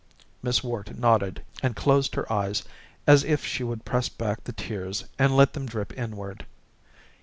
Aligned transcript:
Miss 0.41 0.63
Worte 0.63 0.97
nodded 0.97 1.43
and 1.61 1.75
closed 1.75 2.15
her 2.15 2.25
eyes 2.33 2.63
as 3.05 3.23
if 3.23 3.45
she 3.45 3.63
would 3.63 3.85
press 3.85 4.09
back 4.09 4.43
the 4.43 4.51
tears 4.51 5.05
and 5.19 5.37
let 5.37 5.53
them 5.53 5.67
drip 5.67 5.95
inward. 5.95 6.47